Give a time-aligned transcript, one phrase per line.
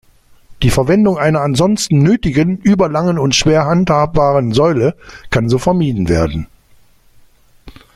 [0.63, 4.97] Die Verwendung einer ansonsten nötigen überlangen und schwer handhabbaren Säule
[5.29, 6.47] kann so vermieden werden.